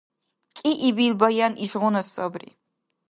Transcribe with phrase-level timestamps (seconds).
[0.57, 2.49] КӀиибил баян ишгъуна сабри.